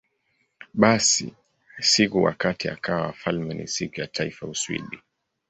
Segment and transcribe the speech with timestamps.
[0.73, 1.33] Basi,
[1.81, 4.99] siku wakati akawa wafalme ni Siku ya Taifa ya Uswidi.